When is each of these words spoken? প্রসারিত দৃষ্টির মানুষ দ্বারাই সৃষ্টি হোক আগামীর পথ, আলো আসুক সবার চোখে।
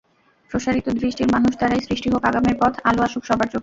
প্রসারিত 0.51 0.87
দৃষ্টির 0.95 1.31
মানুষ 1.31 1.53
দ্বারাই 1.57 1.81
সৃষ্টি 1.87 2.07
হোক 2.13 2.23
আগামীর 2.25 2.55
পথ, 2.61 2.73
আলো 2.83 3.01
আসুক 3.03 3.23
সবার 3.25 3.47
চোখে। 3.47 3.59